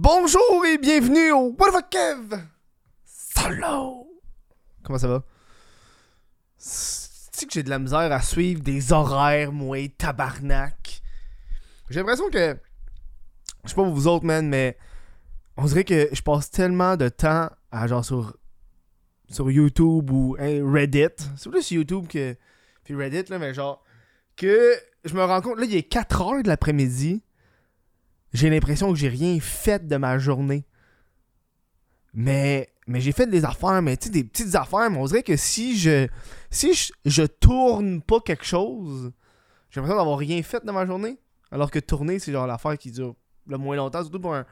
[0.00, 2.40] Bonjour et bienvenue au What the Kev
[3.04, 4.06] Solo
[4.84, 5.24] Comment ça va?
[7.36, 11.02] Tu que j'ai de la misère à suivre des horaires, moi, tabarnak?
[11.90, 12.56] J'ai l'impression que.
[13.64, 14.78] Je sais pas pour vous autres, man, mais.
[15.56, 18.36] On dirait que je passe tellement de temps à genre sur.
[19.28, 21.08] Sur YouTube ou hein, Reddit.
[21.36, 22.36] C'est plus YouTube que.
[22.84, 23.82] Puis Reddit, là, mais genre.
[24.36, 27.20] Que je me rends compte, là, il est 4 heures de l'après-midi
[28.32, 30.64] j'ai l'impression que j'ai rien fait de ma journée.
[32.14, 35.22] Mais, mais j'ai fait des affaires, mais tu sais, des petites affaires, mais on dirait
[35.22, 36.08] que si je
[36.50, 36.72] si
[37.04, 39.12] je, tourne pas quelque chose,
[39.70, 41.18] j'ai l'impression d'avoir rien fait de ma journée.
[41.50, 43.14] Alors que tourner, c'est genre l'affaire qui dure
[43.46, 44.44] le moins longtemps, surtout pour un,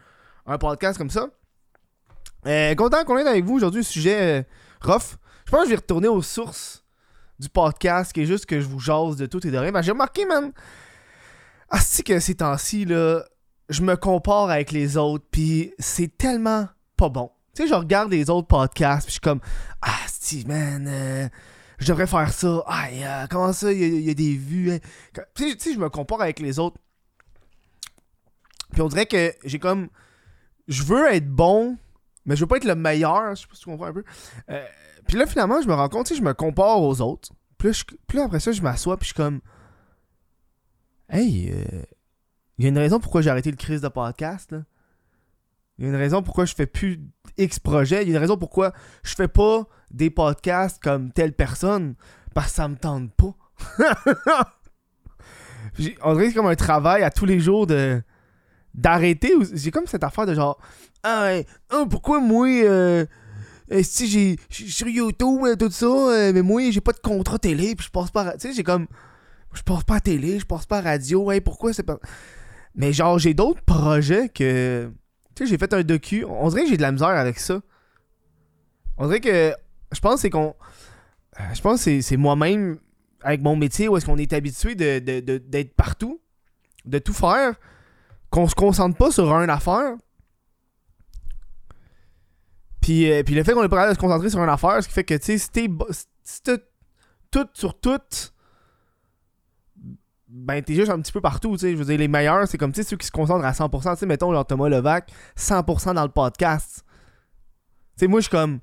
[0.58, 1.28] podcast comme ça.
[2.46, 4.42] Euh, content qu'on est avec vous aujourd'hui, sujet euh,
[4.80, 5.16] rough.
[5.46, 6.84] Je pense que je vais retourner aux sources
[7.38, 9.72] du podcast, qui est juste que je vous jase de tout et de rien.
[9.72, 10.52] Ben, j'ai remarqué, man.
[11.68, 13.24] Ah, que ces temps-ci, là,
[13.68, 17.30] je me compare avec les autres, puis c'est tellement pas bon.
[17.54, 19.40] Tu sais, je regarde les autres podcasts, puis je suis comme,
[19.82, 21.28] ah, si, man, euh,
[21.78, 22.62] je devrais faire ça.
[22.66, 24.72] Ah, euh, comment ça, il y, a des vues.
[24.72, 24.78] Hein?
[25.34, 26.76] Tu sais, je me compare avec les autres.
[28.72, 29.88] Puis on dirait que j'ai comme.
[30.68, 31.76] Je veux être bon,
[32.24, 33.34] mais je veux pas être le meilleur.
[33.34, 34.04] Je sais pas si tu comprends un peu.
[34.50, 34.66] Euh,
[35.06, 37.30] puis là, finalement, je me rends compte, tu sais, je me compare aux autres.
[37.58, 37.72] Puis
[38.14, 39.40] là, après ça, je m'assois, puis je suis comme.
[41.08, 41.54] Hey,
[42.58, 44.52] il y a une raison pourquoi j'ai arrêté le crise de podcast.
[44.52, 44.62] Là.
[45.78, 47.00] Il y a une raison pourquoi je fais plus
[47.36, 48.02] X projet.
[48.02, 51.94] Il y a une raison pourquoi je fais pas des podcasts comme telle personne.
[52.34, 53.34] Parce que ça me tente pas.
[56.02, 58.02] on dirait que c'est comme un travail à tous les jours de
[58.74, 59.32] d'arrêter.
[59.54, 60.58] J'ai comme cette affaire de genre
[61.02, 61.32] Ah
[61.72, 63.06] oh, pourquoi moi euh,
[63.72, 67.38] euh, si j'ai sur YouTube et tout ça, euh, mais moi j'ai pas de contrat
[67.38, 68.86] télé puis je passe pas tu sais j'ai comme
[69.54, 71.98] je passe pas à télé, je passe pas à radio, ouais, pourquoi c'est pas
[72.76, 74.90] mais genre, j'ai d'autres projets que.
[75.34, 76.24] Tu sais, j'ai fait un docu.
[76.24, 77.60] On dirait que j'ai de la misère avec ça.
[78.98, 79.54] On dirait que.
[79.92, 80.54] Je pense que c'est qu'on.
[81.54, 82.78] Je pense que c'est moi-même,
[83.22, 86.20] avec mon métier, où est-ce qu'on est habitué d'être de, de, partout,
[86.84, 87.54] de tout faire,
[88.30, 89.96] qu'on se concentre pas sur une affaire.
[92.80, 94.82] Puis, euh, puis le fait qu'on est pas capable de se concentrer sur une affaire,
[94.82, 95.68] ce qui fait que, tu sais, si t'es
[96.22, 96.40] si
[97.30, 98.00] tout sur tout
[100.36, 101.72] ben t'es juste un petit peu partout, tu sais.
[101.72, 103.92] Je veux dire, les meilleurs, c'est comme, tu sais, ceux qui se concentrent à 100%,
[103.92, 106.84] tu sais, mettons, genre Thomas Levac, 100% dans le podcast.
[107.96, 108.60] Tu sais, moi, je suis comme,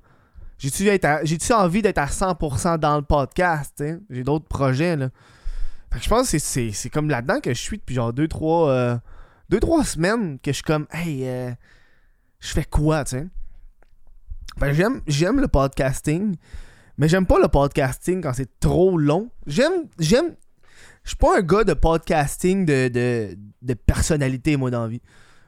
[0.58, 3.98] j'ai-tu envie d'être à 100% dans le podcast, tu sais?
[4.08, 5.10] J'ai d'autres projets, là.
[5.92, 9.00] Fait que je pense que c'est comme là-dedans que je suis depuis genre 2-3
[9.48, 11.50] deux, trois euh, semaines que je suis comme, hey, euh,
[12.40, 13.26] je fais quoi, tu sais?
[14.72, 16.36] j'aime, j'aime le podcasting,
[16.96, 19.30] mais j'aime pas le podcasting quand c'est trop long.
[19.46, 20.34] J'aime, j'aime,
[21.04, 25.02] je suis pas un gars de podcasting de, de, de personnalité, moi, dans la vie.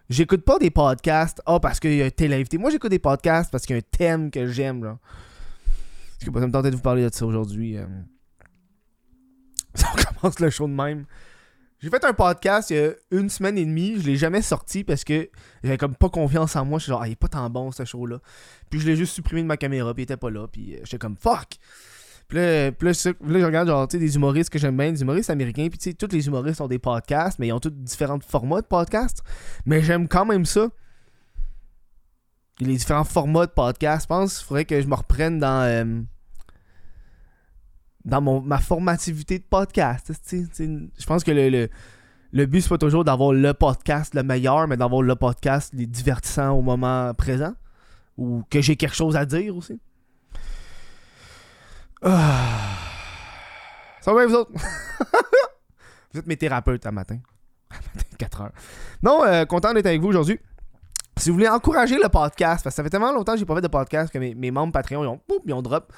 [0.08, 2.58] J'écoute pas des podcasts, ah, parce qu'il y a un tel invité.
[2.58, 4.98] Moi, j'écoute des podcasts parce qu'il y a un thème que j'aime, là.
[6.20, 7.76] Est-ce que ça me tenter de vous parler de ça aujourd'hui?
[7.76, 7.86] Euh?
[9.82, 11.06] On commence le show de même.
[11.80, 13.96] J'ai fait un podcast il y a une semaine et demie.
[13.98, 15.28] Je l'ai jamais sorti parce que
[15.62, 16.78] j'avais comme pas confiance en moi.
[16.78, 18.20] Je suis genre, ah, il est pas tant bon ce show-là.
[18.70, 20.46] Puis je l'ai juste supprimé de ma caméra, puis il était pas là.
[20.48, 21.58] Puis euh, j'étais comme, fuck!
[22.28, 25.68] Puis là, je regarde des humoristes que j'aime bien, des humoristes américains.
[25.68, 28.60] Puis tu sais, tous les humoristes ont des podcasts, mais ils ont tous différents formats
[28.60, 29.22] de podcasts.
[29.64, 30.68] Mais j'aime quand même ça.
[32.58, 34.04] Les différents formats de podcasts.
[34.04, 35.62] Je pense qu'il faudrait que je me reprenne dans.
[35.62, 36.02] Euh,
[38.04, 40.12] dans mon, ma formativité de podcast.
[40.30, 41.68] Je pense que le, le,
[42.32, 45.86] le but, c'est pas toujours d'avoir le podcast le meilleur, mais d'avoir le podcast les
[45.86, 47.54] divertissant au moment présent.
[48.16, 49.80] Ou que j'ai quelque chose à dire aussi.
[52.02, 52.76] Ah.
[54.00, 54.52] Ça va vous autres?
[56.12, 57.18] vous êtes mes thérapeutes à matin.
[57.70, 58.52] À matin, 4 heures.
[59.02, 60.38] Non, euh, content d'être avec vous aujourd'hui.
[61.16, 63.56] Si vous voulez encourager le podcast, parce que ça fait tellement longtemps que j'ai pas
[63.56, 65.92] fait de podcast que mes, membres Patreon, ils ont, ils ont drop.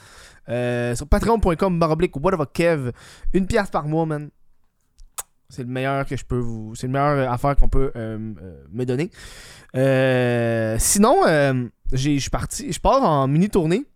[0.49, 2.93] Euh, sur patreon.com, baroblique ou whatever Kev.
[3.35, 4.31] Une pièce par mois, man.
[5.51, 6.75] C'est le meilleur que je peux vous.
[6.75, 8.17] C'est le meilleur affaire qu'on peut euh,
[8.71, 9.11] me donner.
[10.79, 11.25] sinon,
[11.93, 12.73] je suis parti.
[12.73, 13.87] Je pars en mini tournée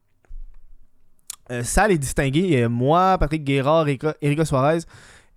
[1.53, 2.67] euh, salle est distinguée.
[2.67, 4.79] moi, Patrick Guérard, Erika, Suarez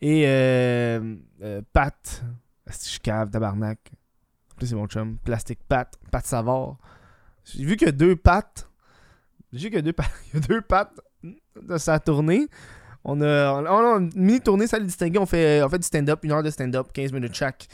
[0.01, 2.23] et euh, euh, Pat.
[2.67, 3.79] Je cave, tabarnak.
[4.61, 5.17] c'est mon chum.
[5.23, 5.93] Plastic Pat.
[6.11, 6.77] Pat Savard.
[7.43, 8.69] J'ai vu qu'il y a deux pattes.
[9.51, 9.93] J'ai vu qu'il y a deux,
[10.61, 10.99] pattes.
[11.21, 12.47] Deux de sa tournée.
[13.03, 13.49] On a,
[13.99, 15.19] une mini-tournée, salle distinguée.
[15.19, 17.67] On fait, on fait du stand-up, une heure de stand-up, 15 minutes chaque.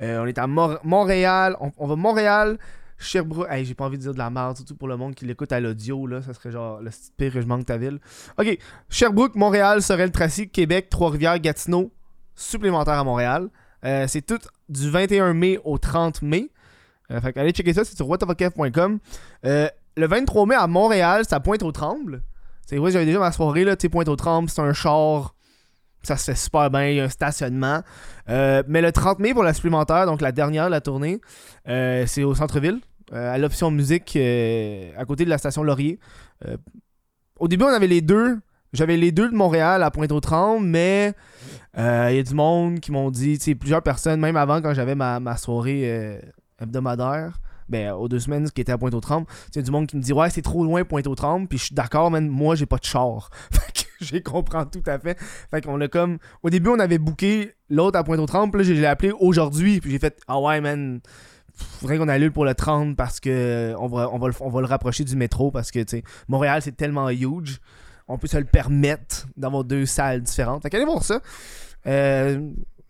[0.00, 1.56] on est à Montréal.
[1.58, 2.56] On, va Montréal,
[2.98, 3.48] Sherbrooke.
[3.62, 5.60] J'ai pas envie de dire de la merde, surtout pour le monde qui l'écoute à
[5.60, 6.22] l'audio, là.
[6.22, 7.98] Ça serait genre le pire que je manque ta ville.
[8.38, 8.58] Ok.
[8.88, 11.92] Sherbrooke, Montréal, Sorel-Tracy, Québec, Trois-Rivières, Gatineau.
[12.34, 13.48] Supplémentaire à Montréal.
[13.84, 14.38] Euh, c'est tout
[14.68, 16.50] du 21 mai au 30 mai.
[17.10, 18.98] Euh, fait allez checker ça, c'est sur whatofakef.com.
[19.44, 22.22] Euh, le 23 mai à Montréal, c'est à Pointe-aux-Trembles.
[22.66, 25.35] C'est vrai, j'avais déjà ma soirée, là, tu sais, Pointe-aux-Trembles, c'est un char.
[26.06, 27.82] Ça se fait super bien, il y a un stationnement.
[28.28, 31.20] Euh, mais le 30 mai pour la supplémentaire, donc la dernière de la tournée,
[31.66, 32.80] c'est au centre-ville,
[33.12, 35.98] à l'option musique, à côté de la station Laurier.
[37.40, 38.38] au début, on avait les deux.
[38.72, 41.14] J'avais les deux de Montréal à Pointe-aux-Trembles, mais
[41.76, 45.18] il y a du monde qui m'ont dit, plusieurs personnes, même avant quand j'avais ma,
[45.18, 46.20] ma soirée
[46.60, 49.96] hebdomadaire, ben, aux deux semaines, qui était à Pointe-aux-Trembles, il y a du monde qui
[49.96, 52.84] me dit Ouais, c'est trop loin Pointe-aux-Trembles, puis je suis d'accord, moi j'ai pas de
[52.84, 53.30] char.
[54.00, 55.18] j'ai compris tout à fait.
[55.50, 56.18] Fait qu'on a comme.
[56.42, 59.98] Au début, on avait booké l'autre à Pointe-aux-Trembles, là, je l'ai appelé aujourd'hui, puis j'ai
[59.98, 61.00] fait Ah ouais, man,
[61.56, 64.60] faudrait qu'on annule pour le 30 parce que on va, on va, le, on va
[64.60, 67.60] le rapprocher du métro parce que, tu sais, Montréal, c'est tellement huge.
[68.08, 70.62] On peut se le permettre d'avoir deux salles différentes.
[70.62, 71.20] Fait qu'allez voir ça.
[71.86, 72.40] Euh,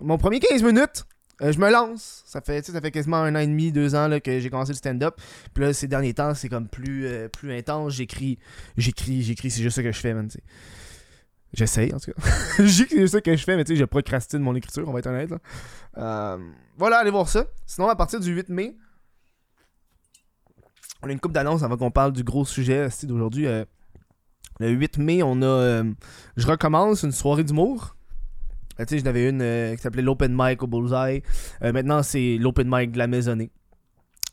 [0.00, 1.06] mon premier 15 minutes,
[1.42, 2.22] euh, je me lance.
[2.26, 4.72] Ça fait, ça fait quasiment un an et demi, deux ans là, que j'ai commencé
[4.72, 5.16] le stand-up.
[5.54, 7.94] Puis là, ces derniers temps, c'est comme plus, euh, plus intense.
[7.94, 8.38] J'écris,
[8.76, 9.50] j'écris, j'écris.
[9.50, 10.28] C'est juste ça que je fais, man.
[11.56, 12.22] J'essaye, en tout cas.
[12.56, 15.00] c'est juste ça que je fais, mais tu sais, je procrastine mon écriture, on va
[15.00, 15.32] être honnête.
[15.98, 16.38] Euh,
[16.76, 17.46] voilà, allez voir ça.
[17.66, 18.76] Sinon, à partir du 8 mai,
[21.02, 23.46] on a une coupe d'annonces avant qu'on parle du gros sujet d'aujourd'hui.
[24.60, 25.82] le 8 mai, on a.
[26.36, 27.96] je recommence une soirée d'humour.
[28.80, 31.22] Euh, tu sais, j'en avais une euh, qui s'appelait l'Open Mic au Bullseye.
[31.62, 33.50] Euh, maintenant, c'est l'Open Mic de la Maisonnée.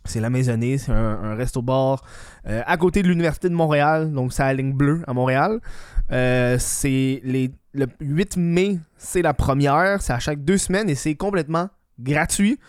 [0.06, 2.04] C'est la Maisonnée, c'est un, resto-bar
[2.44, 5.62] à côté de l'Université de Montréal, donc c'est la ligne bleue à Montréal.
[6.10, 11.16] C'est les, le 8 mai, c'est la première, c'est à chaque deux semaines et c'est
[11.16, 11.70] complètement
[12.00, 12.60] gratuit.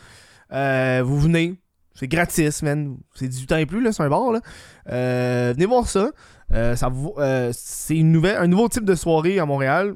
[0.50, 1.54] vous venez,
[1.94, 2.96] c'est gratis, man.
[3.14, 4.32] C'est 18 ans et plus, là, c'est un bar.
[4.32, 4.40] Là.
[5.52, 6.10] venez voir ça.
[6.50, 9.94] c'est un nouveau type de soirée à Montréal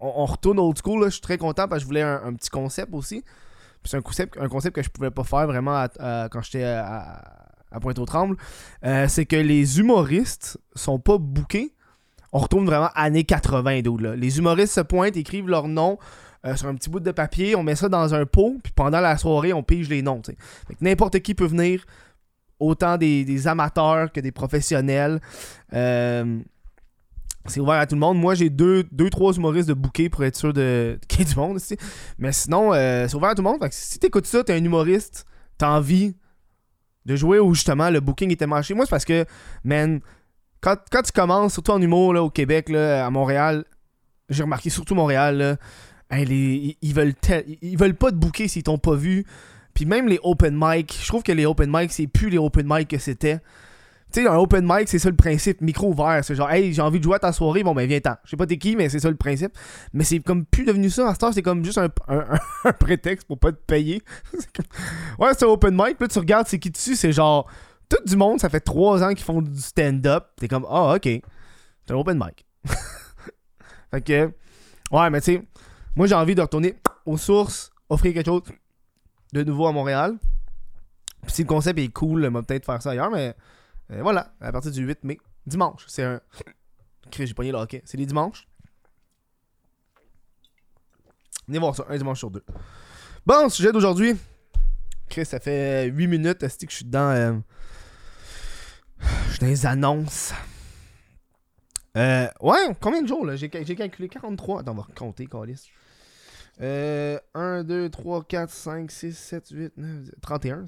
[0.00, 1.04] on, retourne old school.
[1.04, 3.24] Je suis très content parce que je voulais un, petit concept aussi.
[3.84, 5.86] C'est un concept, un concept que je pouvais pas faire vraiment
[6.30, 7.22] quand j'étais à,
[7.80, 8.36] Pointe-aux-Trembles.
[8.84, 11.74] Euh, c'est que les humoristes sont pas bookés.
[12.36, 14.14] On retourne vraiment années 80 là.
[14.14, 15.96] Les humoristes se pointent, écrivent leur nom
[16.44, 19.00] euh, sur un petit bout de papier, on met ça dans un pot, puis pendant
[19.00, 20.20] la soirée, on pige les noms.
[20.82, 21.86] N'importe qui peut venir,
[22.60, 25.18] autant des, amateurs que des professionnels.
[25.72, 26.38] Euh,
[27.46, 28.18] c'est ouvert à tout le monde.
[28.18, 31.32] Moi, j'ai deux, deux, trois humoristes de bouquet pour être sûr de qu'il y ait
[31.32, 31.58] du monde.
[32.18, 33.66] Mais sinon, euh, c'est ouvert à tout le monde.
[33.70, 35.24] Si t'écoutes ça, t'es un humoriste,
[35.56, 36.14] t'as envie
[37.06, 38.74] de jouer où justement le booking était marché.
[38.74, 39.24] Moi, c'est parce que,
[39.64, 40.02] man,
[40.60, 43.64] quand, tu commences, surtout en humour là, au Québec, là, à Montréal,
[44.28, 45.56] j'ai remarqué surtout Montréal, là,
[46.10, 47.14] ils, veulent
[47.62, 49.24] ils veulent pas te booker s'ils t'ont pas vu.
[49.74, 52.66] Puis même les open mic, je trouve que les open mic, c'est plus les open
[52.66, 53.40] mic que c'était.
[54.12, 55.60] Tu sais, un open mic, c'est ça le principe.
[55.60, 56.24] Micro ouvert.
[56.24, 57.62] C'est genre, hey, j'ai envie de jouer à ta soirée.
[57.62, 58.14] Bon, ben, viens-t'en.
[58.24, 59.52] Je sais pas t'es qui, mais c'est ça le principe.
[59.92, 61.08] Mais c'est comme plus devenu ça.
[61.10, 64.02] À ce c'est comme juste un, prétexte pour pas te payer.
[65.18, 65.98] ouais, c'est un open mic.
[65.98, 66.94] Puis là, tu regardes c'est qui dessus.
[66.94, 67.46] C'est genre,
[67.88, 70.28] tout du monde, ça fait trois ans qu'ils font du stand-up.
[70.36, 71.04] T'es comme, ah, ok.
[71.04, 72.44] C'est un open mic.
[73.90, 74.32] fait que,
[74.90, 75.42] ouais, mais tu sais,
[75.94, 78.42] moi, j'ai envie de retourner aux sources, offrir quelque chose
[79.32, 80.18] de nouveau à Montréal.
[81.22, 83.34] Puis si le concept est cool, on va peut-être faire ça ailleurs, mais
[83.92, 85.18] euh, voilà, à partir du 8 mai.
[85.46, 86.20] Dimanche, c'est un.
[87.10, 87.82] Chris, j'ai pogné le hockey.
[87.84, 88.48] C'est les dimanches.
[91.46, 92.44] Venez voir ça, un dimanche sur deux.
[93.24, 94.16] Bon, sujet d'aujourd'hui.
[95.08, 97.14] Chris, ça fait 8 minutes que je suis dans.
[97.14, 97.38] Euh,
[99.00, 100.32] je les annonces.
[101.96, 103.36] Euh, ouais, combien de jours là?
[103.36, 104.60] J'ai calculé 43.
[104.60, 105.70] Attends, on va compter, Calis.
[106.60, 110.66] Euh, 1, 2, 3, 4, 5, 6, 7, 8, 9, 10, 31.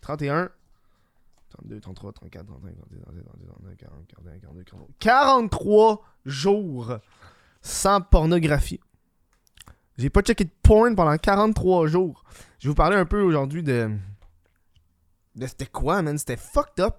[0.00, 0.50] 31.
[1.50, 4.88] 32, 33, 34, 35, 36, 37, 38, 40, 41, 42, 43.
[4.98, 6.98] 43 jours
[7.62, 8.80] sans pornographie.
[9.96, 12.24] J'ai pas checké de porn pendant 43 jours.
[12.58, 13.90] Je vais vous parler un peu aujourd'hui de.
[15.36, 16.18] de c'était quoi, man?
[16.18, 16.96] C'était fucked up.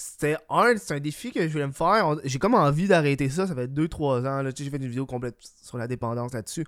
[0.00, 2.16] C'était hard, c'est un défi que je voulais me faire.
[2.22, 3.48] J'ai comme envie d'arrêter ça.
[3.48, 4.42] Ça fait 2-3 ans.
[4.42, 4.50] Là.
[4.54, 6.64] J'ai fait une vidéo complète sur la dépendance là-dessus.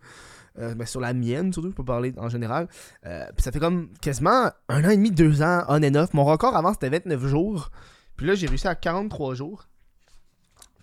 [0.58, 2.66] Euh, ben, sur la mienne, surtout, je peux parler en général.
[3.06, 6.12] Euh, puis ça fait comme quasiment un an et demi, deux ans, on et neuf.
[6.12, 7.70] Mon record avant, c'était 29 jours.
[8.16, 9.68] Puis là, j'ai réussi à 43 jours.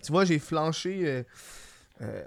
[0.02, 1.24] Tu vois, j'ai flanché.
[2.00, 2.22] Euh,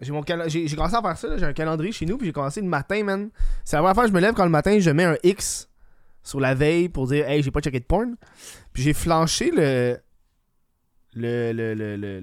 [0.00, 2.60] j'ai mon j'ai commencé à faire ça, j'ai un calendrier chez nous, puis j'ai commencé
[2.60, 3.30] le matin, man.
[3.64, 5.68] C'est la première fois je me lève quand le matin, je mets un X
[6.24, 8.16] sur la veille pour dire Hey, j'ai pas checké de porn.
[8.72, 9.98] Puis j'ai flanché le.
[11.14, 11.52] Le.
[11.52, 11.74] Le.
[11.74, 11.96] Le.
[11.96, 12.20] Le.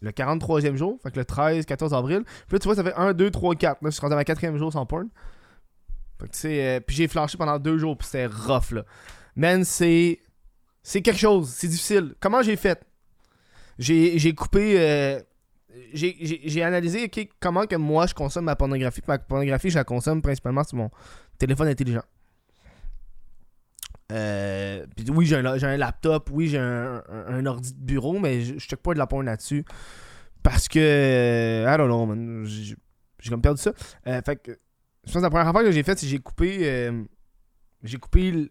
[0.00, 2.22] le 43e jour, fait que le 13, 14 avril.
[2.24, 3.82] Puis là, tu vois, ça fait 1, 2, 3, 4.
[3.82, 5.08] Là, je suis rendu à ma quatrième jour sans porn.
[6.18, 8.84] Fait que tu sais, euh, puis j'ai flanché pendant deux jours, puis c'était rough, là.
[9.34, 10.20] Man, c'est.
[10.82, 12.14] C'est quelque chose, c'est difficile.
[12.20, 12.80] Comment j'ai fait?
[13.78, 14.76] J'ai coupé.
[14.78, 15.20] Euh,
[15.92, 19.02] j'ai analysé comment que moi je consomme ma pornographie.
[19.08, 20.90] Ma pornographie, je la consomme principalement sur mon
[21.38, 22.02] téléphone intelligent.
[24.12, 28.58] Euh, oui, j'ai un, un laptop, oui, j'ai un, un, ordi de bureau, mais je,
[28.58, 29.64] check pas de la porn là-dessus.
[30.42, 31.64] Parce que.
[31.66, 32.44] I don't know, man.
[32.46, 33.72] J'ai comme perdu ça.
[34.06, 34.52] Euh, fait que.
[35.04, 36.58] Je pense que la première affaire que j'ai faite, c'est que j'ai coupé.
[36.62, 37.02] euh,
[37.82, 38.50] j'ai coupé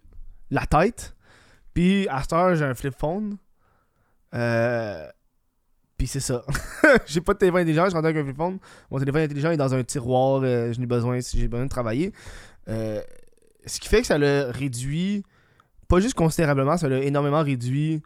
[0.52, 1.16] la tête.
[1.74, 3.38] Puis à cette heure, j'ai un flip phone.
[4.34, 5.08] Euh.
[5.98, 6.44] Puis c'est ça.
[7.06, 8.60] j'ai pas de téléphone intelligent, je rendu avec un flip phone.
[8.92, 10.42] Mon téléphone intelligent est dans un tiroir.
[10.44, 12.12] euh, je n'ai besoin si j'ai besoin de travailler.
[12.68, 13.02] Euh,
[13.66, 15.24] ce qui fait que ça l'a réduit.
[15.88, 18.02] Pas juste considérablement, ça l'a énormément réduit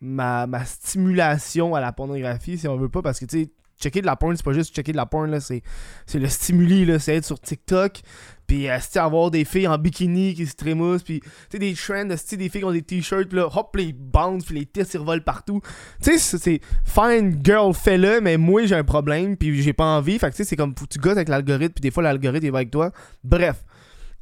[0.00, 4.00] ma, ma stimulation à la pornographie, si on veut pas, parce que tu sais, checker
[4.00, 5.62] de la porn, c'est pas juste checker de la porn, là, c'est,
[6.06, 8.00] c'est le stimuli, là, c'est être sur TikTok,
[8.46, 12.04] puis euh, avoir des filles en bikini qui se trémoussent, puis tu sais, des trends,
[12.04, 15.24] des filles qui ont des t-shirts, là, hop, les bounce, puis les tirs ils revolent
[15.24, 15.60] partout.
[16.02, 20.18] Tu sais, c'est, fine, girl, fais-le, mais moi, j'ai un problème, puis j'ai pas envie,
[20.18, 22.58] fait que tu sais, c'est comme, tu gosses avec l'algorithme, puis des fois, l'algorithme, va
[22.58, 22.90] avec toi.
[23.22, 23.64] Bref,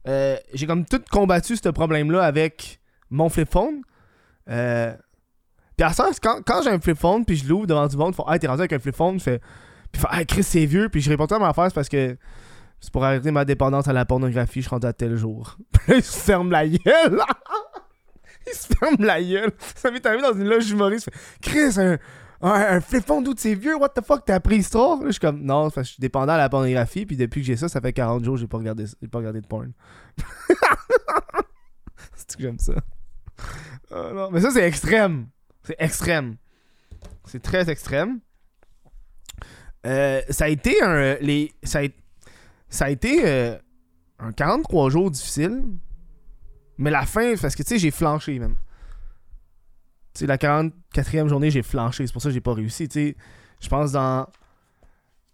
[0.08, 3.82] euh, j'ai comme tout combattu ce problème-là avec mon flip phone.
[4.48, 4.94] Euh,
[5.76, 8.14] puis à ça, quand, quand j'ai un flip phone, puis je l'ouvre devant du monde,
[8.14, 9.40] ils font Hey, t'es rendu avec un flip phone, je fais.
[9.92, 12.16] Puis Chris, c'est vieux, puis je réponds à ma face parce que
[12.80, 15.56] c'est pour arrêter ma dépendance à la pornographie, je suis rendu à tel jour.
[15.72, 16.78] Puis il se ferme la gueule.
[18.46, 19.52] il se ferme la gueule.
[19.74, 21.08] Ça m'est arrivé dans une loge humoriste.
[21.42, 21.98] je fais, Chris, un,
[22.42, 24.98] un, un flip phone d'où c'est vieux, what the fuck, t'as appris l'histoire?
[25.04, 27.68] Je suis comme Non, je suis dépendant à la pornographie, puis depuis que j'ai ça,
[27.68, 29.72] ça fait 40 jours, j'ai pas regardé, pas regardé de porn.
[32.14, 32.74] c'est que j'aime ça?
[33.90, 35.28] Ah, non, mais ça, c'est extrême.
[35.62, 36.36] C'est extrême.
[37.24, 38.20] C'est très extrême.
[39.86, 41.14] Euh, ça a été un.
[41.20, 41.88] Les, ça, a,
[42.68, 43.56] ça a été euh,
[44.18, 45.62] un 43 jours difficile.
[46.78, 48.56] Mais la fin, parce que tu sais, j'ai flanché, même.
[50.22, 52.06] La 44e journée, j'ai flanché.
[52.06, 52.88] C'est pour ça que j'ai pas réussi.
[52.94, 54.26] Je pense dans.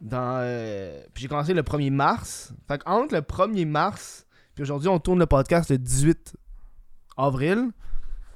[0.00, 0.38] Dans.
[0.40, 2.52] euh, puis j'ai commencé le 1er mars.
[2.66, 4.26] Fait entre le 1er mars.
[4.54, 6.34] Puis aujourd'hui, on tourne le podcast le 18
[7.16, 7.70] avril.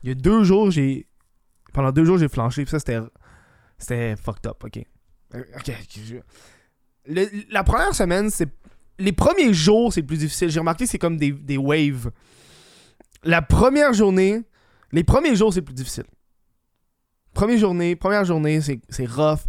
[0.02, 1.08] Il y a deux jours, j'ai.
[1.72, 2.62] Pendant deux jours, j'ai flanché.
[2.64, 3.00] Puis ça, c'était.
[3.78, 4.78] C'était fucked up, ok.
[5.34, 5.72] Euh, Ok,
[7.50, 8.48] la première semaine, c'est.
[8.98, 10.48] Les premiers jours, c'est le plus difficile.
[10.48, 12.10] J'ai remarqué, c'est comme des, des waves.
[13.24, 14.42] La première journée.
[14.92, 16.04] Les premiers jours, c'est plus difficile.
[17.36, 19.40] Première journée, première journée, c'est rough.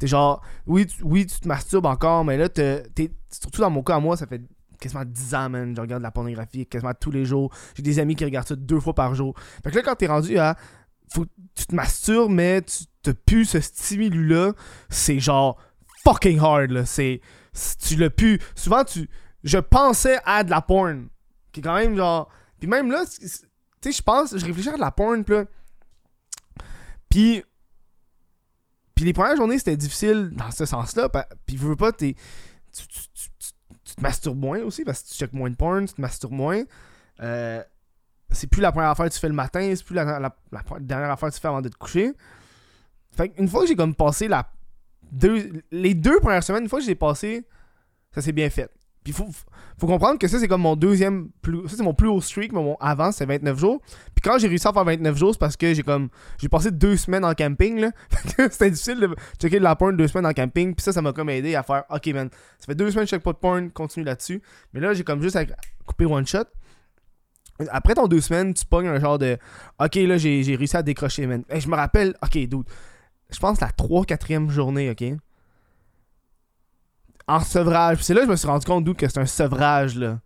[0.00, 2.82] T'es genre, oui tu, oui, tu te masturbes encore, mais là, t'es,
[3.30, 4.42] surtout dans mon cas, moi, ça fait
[4.80, 5.72] quasiment 10 ans, man.
[5.76, 7.54] Je regarde de la pornographie quasiment tous les jours.
[7.76, 9.32] J'ai des amis qui regardent ça deux fois par jour.
[9.62, 10.56] Fait que là, quand t'es rendu à.
[11.14, 11.24] Faut,
[11.54, 14.52] tu te masturbes, mais tu te pues ce stimuli-là,
[14.88, 15.56] c'est genre
[16.02, 16.84] fucking hard, là.
[16.84, 17.20] C'est.
[17.80, 18.40] Tu l'as pu.
[18.56, 19.08] Souvent, tu.
[19.44, 21.06] Je pensais à de la porn.
[21.52, 22.28] Qui est quand même genre.
[22.58, 24.36] Puis même là, tu sais, je pense.
[24.36, 25.44] Je réfléchis à de la porn, puis là.
[28.94, 29.04] Puis.
[29.04, 31.10] Les premières journées, c'était difficile dans ce sens-là.
[31.44, 31.92] Puis, veux pas.
[31.92, 36.00] Tu, tu- te masturbes moins aussi parce que tu checkes moins de porn, tu te
[36.00, 36.64] masturbes moins.
[37.20, 37.62] Euh,
[38.30, 40.34] c'est plus la première affaire que tu fais le matin, c'est plus la,
[40.80, 42.12] dernière affaire que tu fais avant de te coucher.
[43.16, 44.50] Fait une fois que j'ai comme passé la
[45.70, 47.46] les deux premières semaines, une fois que j'ai passé,
[48.12, 48.70] ça s'est bien fait.
[49.06, 49.28] Puis faut,
[49.78, 52.52] faut comprendre que ça c'est comme mon deuxième plus ça c'est mon plus haut streak,
[52.52, 53.80] mais mon avant c'était 29 jours.
[54.16, 56.08] Puis quand j'ai réussi à faire 29 jours, c'est parce que j'ai comme
[56.38, 57.92] j'ai passé deux semaines en camping là.
[58.50, 61.12] C'était difficile de checker de la porn deux semaines en camping, puis ça ça m'a
[61.12, 63.38] comme aidé à faire OK man, ça fait deux semaines que je check pas de
[63.38, 64.42] porn, continue là-dessus.
[64.72, 65.44] Mais là j'ai comme juste à
[65.86, 66.46] couper one shot.
[67.68, 69.38] Après ton deux semaines, tu pognes un genre de
[69.78, 71.42] OK, là, j'ai réussi à décrocher, man.
[71.48, 72.64] Hey, je me rappelle, OK, dude.
[73.30, 75.16] Je pense la 3-4e journée, OK?
[77.28, 78.02] En sevrage.
[78.02, 80.20] C'est là que je me suis rendu compte, dude, que c'est un sevrage, là.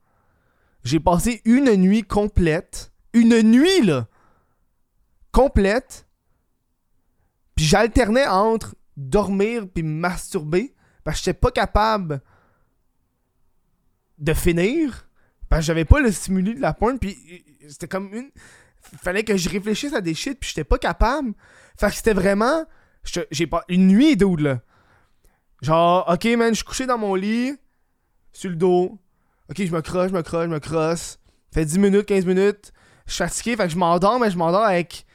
[0.85, 2.93] J'ai passé une nuit complète.
[3.13, 4.07] Une nuit, là!
[5.33, 6.07] Complète.
[7.55, 10.75] Puis j'alternais entre dormir puis masturber.
[11.05, 12.23] Parce que j'étais pas capable
[14.19, 15.09] de finir.
[15.49, 16.99] Parce que j'avais pas le stimuli de la porn.
[16.99, 18.31] Puis euh, c'était comme une.
[18.81, 20.39] Fallait que je réfléchisse à des shit.
[20.39, 21.33] Puis j'étais pas capable.
[21.79, 22.65] Fait que c'était vraiment.
[23.31, 23.65] J'ai pas.
[23.69, 24.61] Une nuit, dude, là.
[25.63, 27.55] Genre, ok, man, je suis couché dans mon lit.
[28.33, 28.99] Sur le dos.
[29.51, 31.19] Ok, je me crosse, je me crosse, je me crosse.
[31.53, 32.73] Fait 10 minutes, 15 minutes.
[33.07, 33.57] Je suis fatigué.
[33.57, 35.07] Fait que je m'endors, mais je m'endors avec.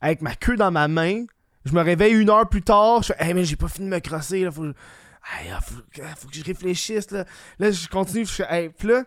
[0.00, 1.24] Avec ma queue dans ma main.
[1.64, 3.02] Je me réveille une heure plus tard.
[3.02, 4.50] Je fais, hey, man, j'ai pas fini de me crosser, là.
[4.50, 5.74] Faut, là, faut,
[6.16, 7.24] faut que je réfléchisse, là.
[7.58, 8.24] Là, je continue.
[8.24, 9.04] Je fais, hey, puis là.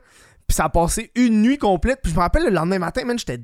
[0.47, 2.01] Puis ça a passé une nuit complète.
[2.01, 3.39] Puis je me rappelle le lendemain matin, man, j'étais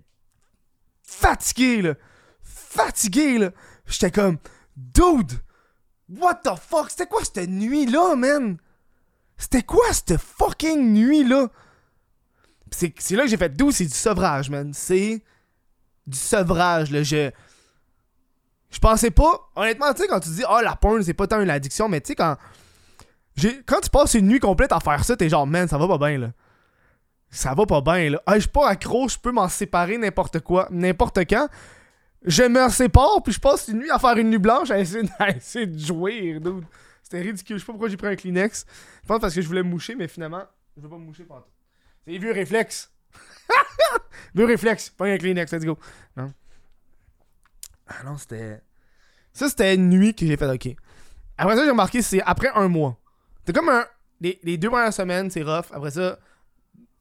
[1.03, 1.93] fatigué, là.
[2.41, 3.51] Fatigué, là.
[3.85, 4.37] J'étais comme,
[4.75, 5.33] dude,
[6.17, 6.89] what the fuck?
[6.89, 8.57] C'était quoi cette nuit-là, man?
[9.37, 11.47] C'était quoi cette fucking nuit-là?
[12.71, 14.73] C'est là que j'ai fait, dude, c'est du sevrage, man.
[14.73, 15.23] C'est
[16.05, 17.03] du sevrage, là.
[17.03, 17.31] Je.
[18.69, 19.49] Je pensais pas.
[19.55, 22.01] Honnêtement, tu sais, quand tu dis, oh, la porn, c'est pas tant une addiction, mais
[22.01, 22.37] tu sais, quand.
[23.65, 25.97] Quand tu passes une nuit complète à faire ça, t'es genre, man, ça va pas
[25.97, 26.31] bien, là.
[27.31, 28.21] ça va pas bien, là.
[28.25, 31.47] Ah, je suis pas accro, je peux m'en séparer n'importe quoi, n'importe quand.
[32.23, 35.07] Je me sépare, puis je passe une nuit à faire une nuit blanche à essayer,
[35.19, 36.65] à essayer de jouer, dude.
[37.01, 37.57] C'était ridicule.
[37.57, 38.65] Je sais pas pourquoi j'ai pris un Kleenex.
[39.01, 40.43] Je pense parce que je voulais me moucher, mais finalement,
[40.77, 41.49] je veux pas me moucher pendant tout.
[42.05, 42.91] C'est les vieux réflexes.
[44.35, 44.89] vieux réflexes.
[44.89, 45.77] Pas un Kleenex, let's go.
[46.15, 46.31] Non.
[47.87, 48.61] Ah non, c'était.
[49.33, 50.75] Ça, c'était une nuit que j'ai fait, ok.
[51.37, 52.99] Après ça, j'ai remarqué, c'est après un mois.
[53.45, 53.85] C'est comme un.
[54.21, 55.71] Les, les deux premières semaines, c'est rough.
[55.71, 56.19] Après ça,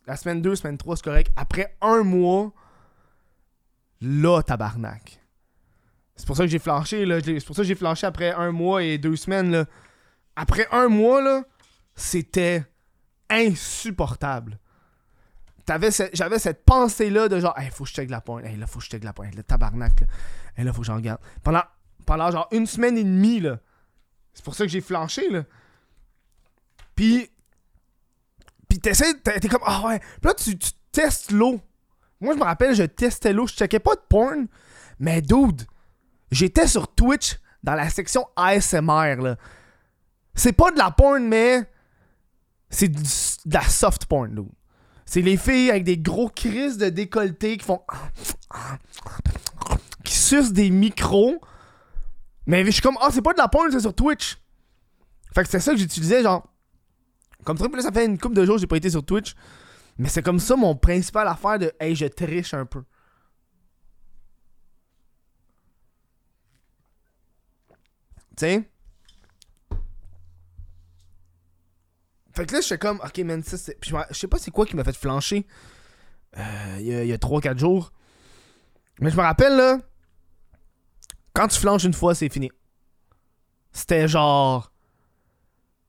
[0.09, 1.33] la semaine 2, semaine 3, c'est correct.
[1.37, 2.53] Après un mois,
[4.01, 5.21] là, tabarnak.
[6.17, 7.21] C'est pour ça que j'ai flanché, là.
[7.21, 9.67] C'est pour ça que j'ai flanché après un mois et deux semaines, là.
[10.35, 11.45] Après un mois, là,
[11.95, 12.65] c'était
[13.31, 14.59] insupportable.
[15.67, 18.45] J'avais cette pensée-là de genre, hey, faut que je check la pointe.
[18.47, 19.35] Hey, là, faut que je check la pointe.
[19.35, 20.07] Le tabarnak, là.
[20.57, 21.21] Hey, là, faut que j'en garde.
[21.43, 21.63] Pendant,
[22.07, 23.61] pendant genre une semaine et demie, là.
[24.33, 25.45] C'est pour ça que j'ai flanché, là.
[26.95, 27.31] Puis.
[28.69, 29.15] Puis t'essaies.
[29.21, 30.01] T'es comme, ah ouais.
[30.23, 30.57] Là, tu
[30.91, 31.61] testes l'eau.
[32.21, 33.47] Moi, je me rappelle, je testais l'eau.
[33.47, 34.47] Je checkais pas de porn.
[34.99, 35.63] Mais dude,
[36.31, 39.37] j'étais sur Twitch dans la section ASMR, là.
[40.35, 41.69] C'est pas de la porn, mais
[42.71, 43.01] c'est de
[43.53, 44.49] la soft porn, dude.
[45.05, 47.83] C'est les filles avec des gros crises de décolleté qui font.
[50.05, 51.41] qui sucent des micros.
[52.47, 54.39] Mais je suis comme, ah, c'est pas de la porn, c'est sur Twitch.
[55.35, 56.47] Fait que c'est ça que j'utilisais, genre.
[57.45, 59.35] Comme ça, ça fait une couple de jours que j'ai pas été sur Twitch.
[59.99, 62.85] Mais c'est comme ça mon principal affaire de, hey, je triche un peu.
[68.37, 68.71] Sais?
[72.33, 73.77] Fait que là, je suis comme, ok, man, ça c'est.
[73.83, 75.45] je sais pas c'est quoi qui m'a fait flancher
[76.37, 77.93] euh, il y a, a 3-4 jours.
[79.01, 79.79] Mais je me rappelle, là,
[81.33, 82.51] quand tu flanches une fois, c'est fini.
[83.73, 84.73] C'était genre.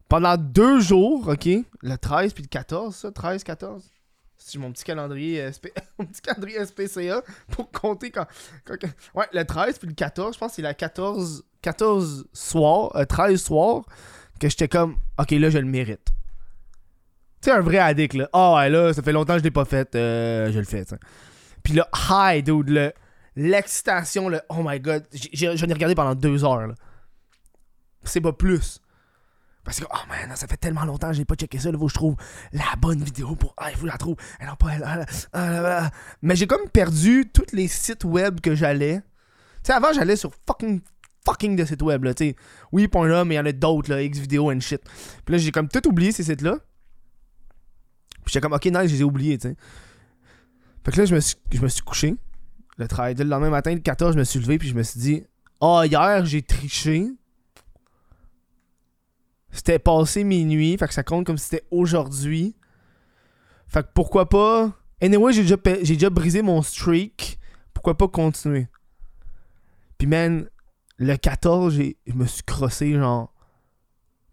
[0.08, 1.48] Pendant deux jours, ok,
[1.82, 3.92] le 13 puis le 14, ça, 13, 14.
[4.42, 5.52] C'est mon petit calendrier
[6.00, 8.26] mon petit calendrier SPCA pour compter quand,
[9.14, 13.34] Ouais, le 13 puis le 14, je pense que c'est la 14 14 soirs, 13
[13.34, 13.84] euh, soirs
[14.40, 16.10] que j'étais comme OK, là je le mérite.
[17.42, 18.30] Tu sais, un vrai addict, là.
[18.34, 20.86] Ah ouais, là, ça fait longtemps que je l'ai pas fait, euh, je le fais.
[21.64, 22.94] Puis là, hi, dude, le,
[23.36, 26.74] l'excitation, le oh my god, j'en ai, regardé pendant deux heures.
[28.04, 28.82] C'est pas plus.
[29.70, 31.86] Parce que, oh man, ça fait tellement longtemps que j'ai pas checké ça, là, faut
[31.86, 32.16] que je trouve
[32.54, 33.54] la bonne vidéo pour.
[33.56, 34.16] Ah, il faut la trouve.
[34.40, 35.06] Elle pas.
[35.32, 35.92] Elle,
[36.24, 38.96] mais j'ai comme perdu tous les sites web que j'allais.
[38.98, 39.04] Tu
[39.66, 40.82] sais, avant, j'allais sur fucking
[41.24, 42.36] fucking de sites web, là, tu sais.
[42.72, 44.82] Oui, point là, mais il y en a d'autres, là, Xvideo and shit.
[45.24, 46.58] Puis là, j'ai comme tout oublié ces sites-là.
[48.26, 49.56] Puis j'étais comme, ok, non, je les ai oubliés, tu sais.
[50.84, 52.16] Fait que là, je me suis, je me suis couché.
[52.78, 53.14] Le travail.
[53.14, 55.24] Le lendemain matin, le 14, je me suis levé, puis je me suis dit,
[55.62, 57.12] ah, oh, hier, j'ai triché.
[59.52, 62.56] C'était passé minuit, fait que ça compte comme si c'était aujourd'hui.
[63.68, 64.72] Fait que pourquoi pas.
[65.02, 67.40] Anyway, j'ai déjà, déjà brisé mon streak.
[67.74, 68.68] Pourquoi pas continuer?
[69.98, 70.50] Puis, man,
[70.98, 73.34] le 14, je me suis crossé, genre.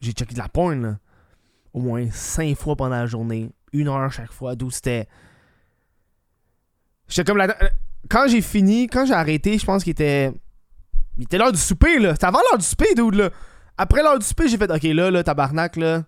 [0.00, 0.98] J'ai checké de la porn, là.
[1.72, 5.06] Au moins 5 fois pendant la journée une heure chaque fois, d'où c'était.
[7.08, 7.56] J'étais comme la.
[8.08, 10.32] Quand j'ai fini, quand j'ai arrêté, je pense qu'il était.
[11.16, 12.14] Il était l'heure du souper, là.
[12.14, 13.30] C'était avant l'heure du souper, dude, là.
[13.78, 16.04] Après l'heure du souper, j'ai fait, ok, là, là, tabarnak, là.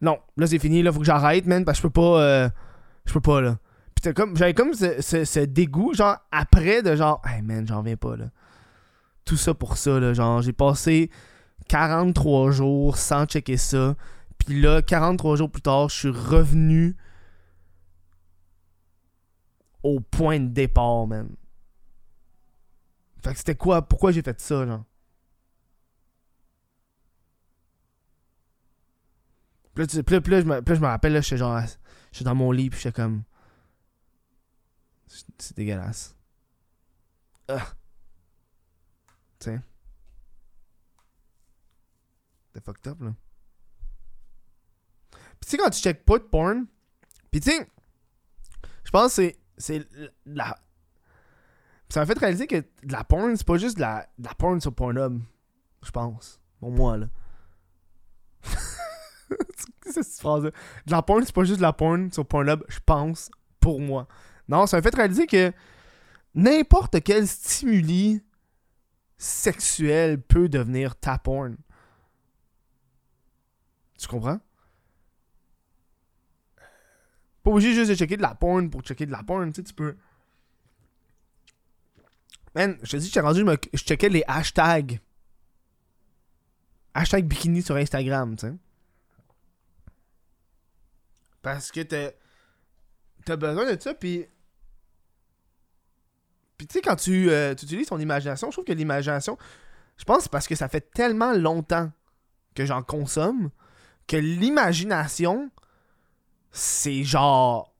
[0.00, 2.20] Non, là, c'est fini, là, faut que j'arrête, man, parce que je peux pas.
[2.20, 2.48] Euh,
[3.04, 3.58] je peux pas, là.
[3.94, 4.36] Puis comme.
[4.36, 8.26] J'avais comme ce, ce, dégoût, genre, après, de genre, hey, man, j'en viens pas, là.
[9.24, 10.14] Tout ça pour ça, là.
[10.14, 11.10] Genre, j'ai passé
[11.68, 13.96] 43 jours sans checker ça.
[14.38, 16.96] Puis là, 43 jours plus tard, je suis revenu
[19.82, 21.28] au point de départ, man.
[23.22, 24.84] Fait que c'était quoi Pourquoi j'ai fait ça, genre?
[29.86, 31.60] Puis là, je, me, je me rappelle, là, j'étais genre.
[32.10, 33.22] J'étais dans mon lit, puis j'étais comme.
[35.38, 36.16] C'est dégueulasse.
[37.48, 37.72] Ah.
[39.38, 39.60] Tu sais.
[42.52, 43.14] T'es fucked up, là.
[45.10, 46.66] Puis tu sais, quand tu check pas de porn,
[47.30, 47.70] puis tu sais,
[48.84, 49.88] je pense que c'est
[50.26, 50.58] la.
[51.88, 54.34] Ça m'a fait réaliser que de la porn, c'est pas juste de la, de la
[54.34, 55.22] porn sur Pornhub.
[55.82, 56.40] Je pense.
[56.58, 57.06] Pour moi, là.
[59.92, 60.50] c'est cette phrase-là.
[60.86, 63.30] De la porn, c'est pas juste de la porn sur Pornhub, je pense.
[63.60, 64.06] Pour moi.
[64.48, 65.52] Non, ça m'a fait réaliser que
[66.34, 68.22] n'importe quel stimuli
[69.16, 71.56] sexuel peut devenir ta porn.
[73.98, 74.38] Tu comprends?
[77.42, 79.64] Pas obligé juste de checker de la porn pour checker de la porn, tu sais,
[79.64, 79.96] tu peux.
[82.54, 83.56] Man, je te dis, j'ai rendu, je, me...
[83.72, 85.00] je checkais les hashtags.
[86.94, 88.54] Hashtag bikini sur Instagram, tu sais.
[91.42, 92.16] Parce que t'es.
[93.24, 94.26] t'as besoin de ça, puis.
[96.56, 99.38] Puis tu sais, quand tu, euh, utilises ton imagination, je trouve que l'imagination,
[99.96, 101.92] je pense c'est parce que ça fait tellement longtemps
[102.54, 103.50] que j'en consomme
[104.08, 105.50] que l'imagination,
[106.50, 107.72] c'est genre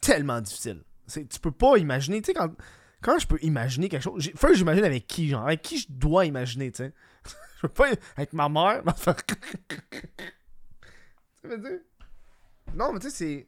[0.00, 0.84] tellement difficile.
[1.06, 2.52] C'est- Tu peux pas imaginer, tu sais, quand,
[3.02, 6.26] quand je peux imaginer quelque chose, que j'imagine avec qui, genre, avec qui je dois
[6.26, 6.92] imaginer, tu sais?
[7.56, 9.16] je peux pas, avec ma mère, ma faire.
[9.26, 9.34] tu
[11.48, 11.80] veux dire?
[12.74, 13.46] Non, mais tu sais, c'est.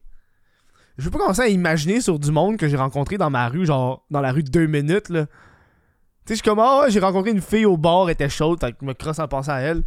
[0.98, 3.64] Je veux pas commencer à imaginer sur du monde que j'ai rencontré dans ma rue,
[3.64, 5.26] genre, dans la rue de deux minutes, là.
[5.26, 8.60] Tu sais, je suis comme, ah, j'ai rencontré une fille au bar, elle était chaude,
[8.60, 9.82] fait que je me crosse en pensant à elle.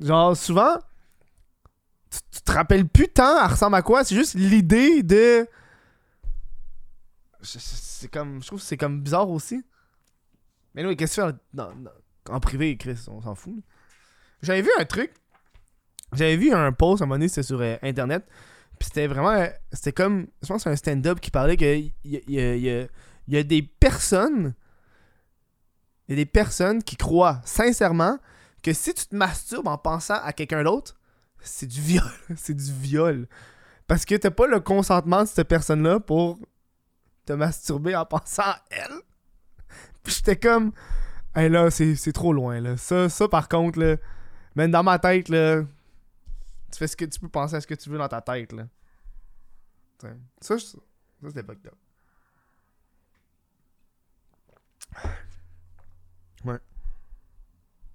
[0.00, 0.78] Genre, souvent,
[2.10, 5.48] tu, te rappelles plus tant, elle ressemble à quoi, c'est juste l'idée de.
[7.42, 8.42] C'est comme.
[8.42, 9.62] Je trouve que c'est comme bizarre aussi.
[10.74, 11.90] Mais oui, qu'est-ce que tu fais en, dans-
[12.30, 13.54] en privé, Chris On s'en fout.
[14.42, 15.12] J'avais vu un truc.
[16.12, 18.26] J'avais vu un post à un moment donné, c'était sur euh, internet.
[18.78, 19.30] Puis c'était vraiment.
[19.32, 20.26] euh, C'était comme.
[20.42, 22.88] Je pense que c'est un stand-up qui parlait que il y, y
[23.28, 24.54] y a- des personnes.
[26.08, 28.18] Il y a des personnes qui croient sincèrement
[28.62, 30.96] que si tu te masturbes en pensant à quelqu'un d'autre,
[31.40, 32.04] c'est du viol.
[32.36, 33.28] c'est du viol.
[33.86, 36.38] Parce que t'as pas le consentement de cette personne-là pour
[37.26, 38.94] te masturber en pensant à elle.
[40.02, 40.72] Puis j'étais comme.
[41.34, 42.76] Hey là, c'est c'est trop loin là.
[42.78, 43.96] Ça, ça par contre, là.
[44.56, 45.62] Même dans ma tête, là.
[46.70, 48.52] Tu fais ce que tu peux penser à ce que tu veux dans ta tête,
[48.52, 48.66] là.
[49.98, 50.78] T'sais, Ça, ça
[51.26, 51.74] c'était fucked up.
[56.44, 56.58] Ouais.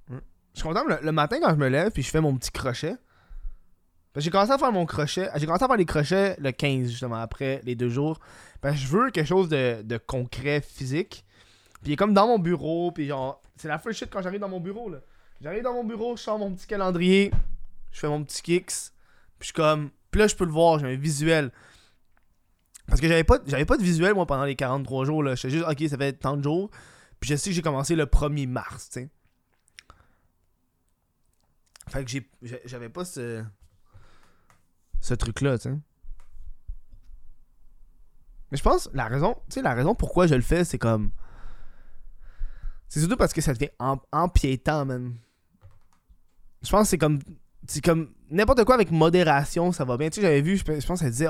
[0.10, 0.20] Ouais.
[0.54, 2.52] Je suis content le, le matin quand je me lève puis je fais mon petit
[2.52, 2.96] crochet.
[4.16, 5.30] J'ai commencé à faire mon crochet.
[5.36, 8.20] J'ai commencé à faire les crochets le 15, justement, après les deux jours.
[8.62, 11.26] Parce que je veux quelque chose de, de concret, physique.
[11.82, 12.92] Puis il est comme dans mon bureau.
[12.92, 15.00] Puis genre, c'est la first shit quand j'arrive dans mon bureau, là.
[15.42, 17.32] J'arrive dans mon bureau, je sors mon petit calendrier.
[17.94, 18.92] Je fais mon petit kicks.
[19.40, 19.92] Puis je comme.
[20.14, 21.52] Là, je peux le voir, j'ai un visuel.
[22.88, 25.36] Parce que j'avais pas, j'avais pas de visuel, moi, pendant les 43 jours, là.
[25.36, 26.70] J'étais juste, ok, ça fait tant de jours.
[27.20, 29.10] Puis je sais que j'ai commencé le 1er mars, tu.
[31.88, 32.30] Fait que j'ai,
[32.66, 33.44] j'avais pas ce.
[35.00, 35.76] Ce truc-là, tu sais.
[38.52, 41.12] Mais je pense, la raison, tu sais, la raison pourquoi je le fais, c'est comme.
[42.88, 45.16] C'est surtout parce que ça devient em- empiétant, man.
[46.62, 47.20] Je pense que c'est comme.
[47.68, 48.10] C'est comme.
[48.30, 50.10] N'importe quoi avec modération, ça va bien.
[50.10, 51.28] Tu sais, j'avais vu, je pense ça disait,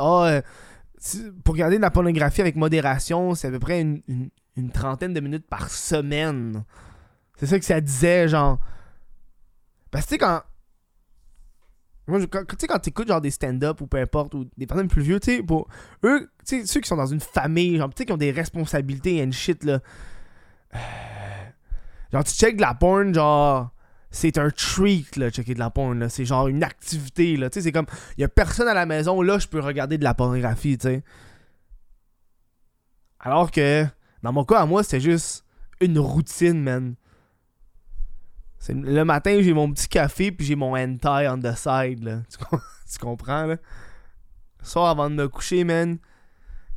[0.97, 4.31] si- pour regarder de la pornographie avec modération, c'est à peu près une,
[4.71, 6.63] trentaine de minutes par semaine.
[7.37, 8.59] C'est ça que ça disait, genre.
[9.91, 10.41] Parce que tu sais, quand.
[12.07, 12.27] Moi, tu
[12.59, 15.37] sais, quand t'écoutes genre des stand-up ou peu importe, ou des personnes plus vieux, tu
[15.37, 15.67] sais, pour
[16.03, 18.31] eux, tu sais, ceux qui sont dans une famille, genre, tu sais, qui ont des
[18.31, 19.79] responsabilités and shit, là.
[20.75, 20.79] Euh,
[22.11, 23.72] genre, tu check de la porn, genre,
[24.15, 26.07] c'est un treat, là, checker de la porn, là.
[26.07, 27.49] C'est genre une activité, là.
[27.49, 29.97] Tu sais, c'est comme, il y a personne à la maison, là, je peux regarder
[29.97, 31.03] de la pornographie, tu sais.
[33.19, 33.85] Alors que,
[34.21, 35.43] dans mon cas, à moi, c'était juste
[35.81, 36.95] une routine, man.
[38.69, 42.21] Le matin, j'ai mon petit café, puis j'ai mon hentai on the side, là.
[42.29, 43.57] Tu, com- tu comprends, là?
[44.61, 45.97] Soir, avant de me coucher, man,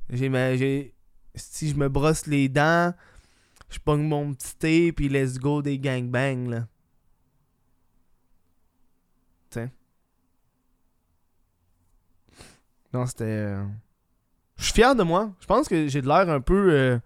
[0.09, 0.57] j'ai ma...
[0.57, 0.95] j'ai-
[1.35, 2.95] Si je me brosse les dents,
[3.69, 6.67] je pogne mon petit thé, puis let's go des gangbangs, là.
[9.51, 9.71] Tiens.
[13.05, 13.25] C'était...
[13.25, 13.67] euh,
[14.57, 15.33] Je suis fier de moi.
[15.41, 16.73] Je pense que j'ai de l'air un peu...
[16.73, 16.99] euh,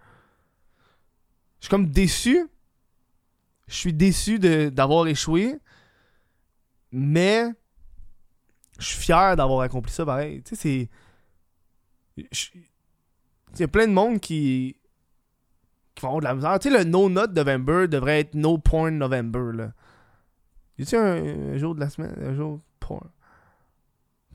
[1.59, 2.47] Je suis comme déçu.
[3.67, 5.59] Je suis déçu d'avoir échoué.
[6.93, 7.47] Mais...
[8.79, 10.43] Je suis fier d'avoir accompli ça pareil.
[10.43, 10.89] Tu sais,
[12.17, 12.27] c'est...
[13.55, 14.77] Il y a plein de monde qui...
[15.95, 16.59] qui vont de la misère.
[16.59, 19.73] Tu sais, le No Note November devrait être No Porn November, là.
[20.79, 22.15] Y a-tu un, un jour de la semaine?
[22.23, 23.11] Un jour porn?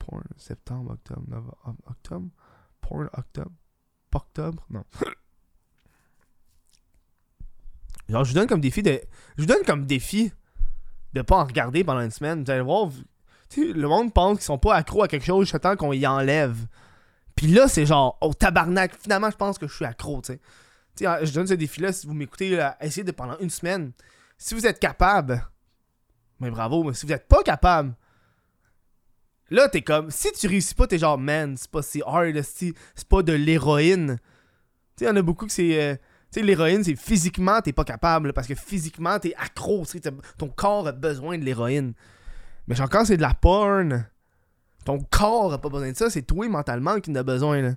[0.06, 2.28] Porn, septembre, octobre, novembre, octobre?
[2.80, 3.52] Porn, octobre?
[4.14, 4.64] Octobre?
[4.70, 4.84] Non.
[8.08, 9.00] Genre, je vous donne comme défi de.
[9.36, 10.32] Je vous donne comme défi
[11.12, 12.44] de pas en regarder pendant une semaine.
[12.44, 12.88] Vous allez voir.
[13.56, 16.66] le monde pense qu'ils sont pas accros à quelque chose jusqu'à temps qu'on y enlève.
[17.34, 20.40] Puis là, c'est genre, oh tabarnak, finalement, je pense que je suis accro, tu sais.
[20.96, 23.92] Tu sais, je donne ce défi-là, si vous m'écoutez, essayez de pendant une semaine.
[24.38, 25.46] Si vous êtes capable,
[26.40, 27.94] mais bravo, mais si vous êtes pas capable,
[29.50, 32.74] là, t'es comme, si tu réussis pas, t'es genre, man, c'est pas si hard, c'est
[33.08, 34.18] pas de l'héroïne.
[34.96, 35.80] Tu sais, y a beaucoup que c'est.
[35.80, 35.94] euh,
[36.32, 39.84] tu sais, l'héroïne, c'est physiquement, t'es pas capable, parce que physiquement, t'es accro,
[40.38, 41.94] ton corps a besoin de l'héroïne.
[42.66, 44.06] Mais genre, quand c'est de la porn,
[44.84, 47.74] ton corps a pas besoin de ça, c'est toi mentalement qui en a besoin, là.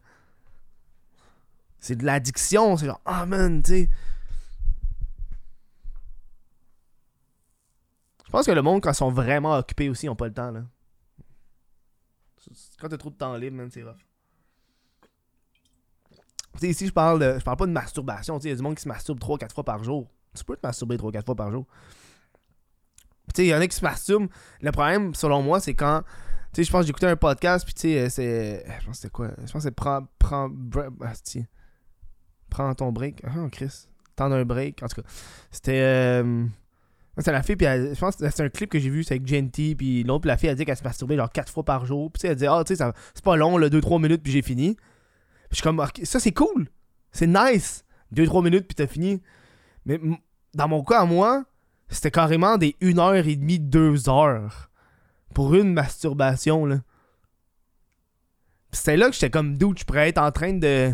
[1.79, 3.89] C'est de l'addiction, c'est genre, ah man, tu sais.
[8.25, 10.33] Je pense que le monde, quand ils sont vraiment occupés aussi, ils ont pas le
[10.33, 10.61] temps, là.
[12.79, 13.97] Quand t'as trop de temps libre, man, c'est rough.
[16.53, 18.37] Tu sais, ici, je parle, je parle pas de masturbation.
[18.37, 20.09] Tu sais, il y a du monde qui se masturbe 3-4 fois par jour.
[20.35, 21.65] Tu peux te masturber 3-4 fois par jour.
[23.27, 24.29] Tu sais, il y en a qui se masturbent.
[24.61, 26.03] Le problème, selon moi, c'est quand.
[26.53, 28.65] Tu sais, je pense que j'écoutais un podcast, puis tu sais, c'est.
[28.65, 29.29] Je pense que c'était quoi?
[29.37, 30.07] Je pense que c'est prends.
[30.17, 30.49] Prends.
[31.01, 31.13] Ah,
[32.49, 33.21] prends ton break.
[33.25, 33.87] Ah, Chris.
[34.15, 34.81] Tendre un break.
[34.81, 35.07] En tout cas,
[35.51, 35.79] c'était.
[35.81, 36.45] Euh,
[37.19, 39.27] c'est la fille, puis je pense que c'est un clip que j'ai vu, c'est avec
[39.27, 42.11] Genty, puis l'autre, la fille, elle dit qu'elle se masturbait genre 4 fois par jour.
[42.11, 44.75] Puis elle dit, ah, tu sais, c'est pas long, 2-3 minutes, puis j'ai fini.
[44.75, 46.69] Puis je suis comme, ça c'est cool.
[47.11, 47.83] C'est nice.
[48.13, 49.21] 2-3 minutes, puis t'as fini.
[49.85, 49.99] Mais
[50.53, 51.45] dans mon cas, à moi,
[51.87, 54.69] c'était carrément des 1h30, 2 heures
[55.33, 56.81] pour une masturbation, là.
[58.71, 60.93] C'était là que j'étais comme, d'où je pourrais être en train de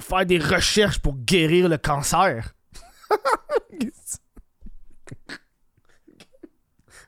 [0.00, 2.54] faire des recherches pour guérir le cancer.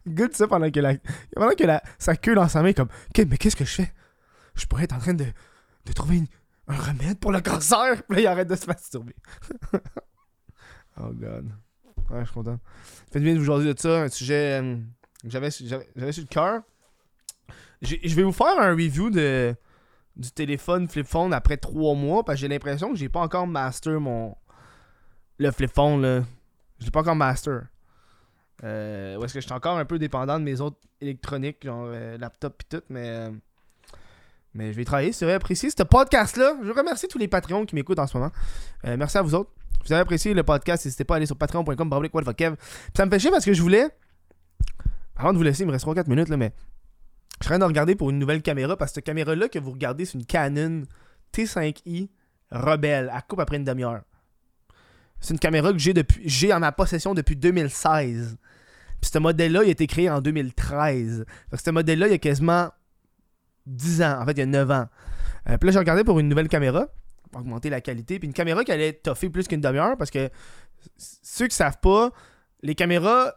[0.06, 0.94] Good ça pendant que, la,
[1.34, 3.92] pendant que la, sa queue dans sa main, comme, ok, mais qu'est-ce que je fais?
[4.54, 5.26] Je pourrais être en train de,
[5.84, 6.22] de trouver
[6.68, 8.02] un remède pour le cancer.
[8.04, 9.16] Puis là, il arrête de se masturber.
[11.00, 11.50] oh god.
[12.10, 12.60] Ouais, je suis content.
[13.10, 14.76] Faites bien de vous de ça, un sujet euh,
[15.22, 16.62] que j'avais sur le cœur.
[17.82, 19.54] Je vais vous faire un review de
[20.16, 23.46] du téléphone flip phone après trois mois parce que j'ai l'impression que j'ai pas encore
[23.46, 24.34] master mon
[25.38, 26.22] le flip phone là.
[26.78, 27.66] J'ai pas encore master.
[28.64, 31.86] Euh, ou est-ce que je suis encore un peu dépendant de mes autres électroniques, genre
[31.88, 33.30] euh, laptop et tout, mais euh,
[34.56, 36.56] mais je vais travailler, vrai, apprécier ce podcast-là.
[36.64, 38.32] Je remercie tous les Patreons qui m'écoutent en ce moment.
[38.86, 39.50] Euh, merci à vous autres.
[39.82, 42.56] Si vous avez apprécié le podcast, n'hésitez pas à aller sur patreon.com.
[42.94, 43.86] Ça me fait chier parce que je voulais.
[45.14, 46.52] Avant de vous laisser, il me reste 3-4 minutes, là, mais
[47.40, 49.58] je suis en train de regarder pour une nouvelle caméra parce que cette caméra-là que
[49.58, 50.82] vous regardez, c'est une Canon
[51.34, 52.08] T5i
[52.50, 53.10] Rebelle.
[53.14, 54.02] Elle coupe après une demi-heure.
[55.20, 58.36] C'est une caméra que j'ai depuis j'ai en ma possession depuis 2016.
[59.00, 61.24] Puis ce modèle-là, il a été créé en 2013.
[61.50, 62.70] Fait que ce modèle-là, il y a quasiment
[63.66, 64.20] 10 ans.
[64.20, 64.86] En fait, il y a 9 ans.
[65.48, 66.86] Euh, puis là, j'ai regardé pour une nouvelle caméra
[67.30, 68.18] pour augmenter la qualité.
[68.18, 70.30] Puis une caméra qui allait toffer plus qu'une demi-heure parce que
[70.96, 72.10] ceux qui savent pas,
[72.62, 73.34] les caméras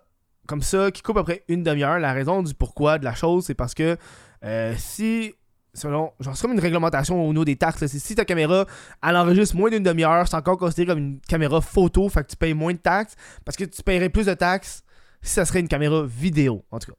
[0.49, 1.99] comme ça qui coupe après une demi-heure.
[1.99, 3.97] La raison du pourquoi de la chose, c'est parce que
[4.43, 5.33] euh, si
[5.75, 8.65] selon genre c'est comme une réglementation au niveau des taxes si ta caméra
[9.07, 12.35] elle enregistre moins d'une demi-heure c'est encore considéré comme une caméra photo fait que tu
[12.35, 14.83] payes moins de taxes parce que tu paierais plus de taxes
[15.21, 16.97] si ça serait une caméra vidéo en tout cas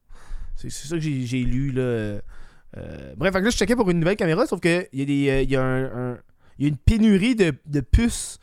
[0.54, 2.20] c'est ça que j'ai lu là euh,
[3.16, 6.68] bref là je checkais pour une nouvelle caméra sauf que il y euh, y a
[6.68, 8.38] une pénurie de, de puces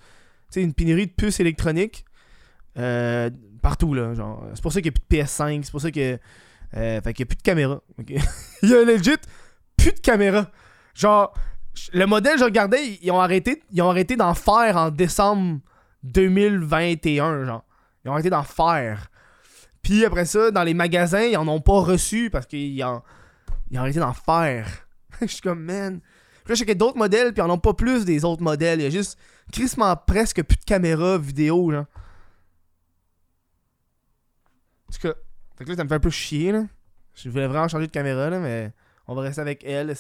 [0.52, 2.04] tu sais une pénurie de puces électroniques
[2.78, 3.30] euh,
[3.62, 4.14] partout, là.
[4.14, 6.20] Genre, c'est pour ça qu'il n'y a plus de PS5, c'est pour ça que.
[6.76, 7.82] Euh, fait qu'il n'y a plus de caméra.
[8.62, 9.18] il y a legit
[9.78, 10.50] plus de caméra.
[10.94, 11.34] Genre,
[11.94, 15.60] le modèle, je regardais, ils ont arrêté, ils arrêté d'en faire en décembre
[16.04, 17.64] 2021, genre.
[18.04, 19.10] Ils ont arrêté d'en faire.
[19.82, 23.02] Puis après ça, dans les magasins, ils en ont pas reçu parce qu'ils ont,
[23.72, 24.68] ils ont arrêté d'en faire.
[25.22, 26.00] je suis comme, man.
[26.44, 28.80] Puis là, je sais d'autres modèles, puis ils en ont pas plus des autres modèles.
[28.80, 29.18] Il y a juste
[29.52, 31.86] crissement presque plus de caméra vidéo, genre.
[34.92, 35.14] Tout cas,
[35.58, 36.66] fait que là, ça me fait un peu chier, là.
[37.14, 38.72] Je voulais vraiment changer de caméra, là, mais
[39.08, 39.94] on va rester avec elle.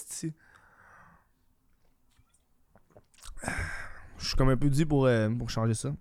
[4.17, 5.93] Je suis comme un peu dû pour, euh, pour changer ça.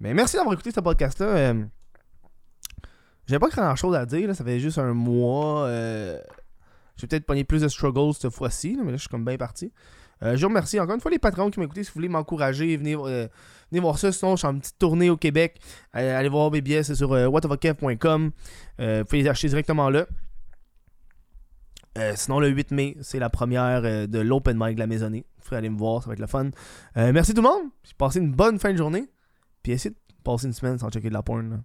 [0.00, 1.26] Mais merci d'avoir écouté ce podcast-là.
[1.26, 1.64] Euh,
[3.26, 4.34] J'avais pas grand chose à dire, là.
[4.34, 5.66] ça fait juste un mois.
[5.66, 6.20] Euh...
[6.96, 9.72] J'ai peut-être pogné plus de struggles cette fois-ci, mais là, je suis comme bien parti.
[10.22, 11.76] Euh, je vous remercie encore une fois les patrons qui m'écoutent.
[11.76, 13.26] Si vous voulez m'encourager, venez, euh,
[13.70, 14.12] venez, voir ça.
[14.12, 15.60] Sinon, je suis en petite tournée au Québec.
[15.92, 18.30] allez voir mes billets, c'est sur euh, whatofacaf.com.
[18.78, 20.06] vous pouvez les acheter directement là.
[22.14, 25.24] sinon, le 8 mai, c'est la première de l'Open Mic de la Maisonnée.
[25.38, 26.50] Vous pouvez aller me voir, ça va être le fun.
[26.96, 27.70] merci tout le monde.
[27.98, 29.08] Passez une bonne fin de journée.
[29.62, 31.62] Puis essayez de passer une semaine sans checker de la porn.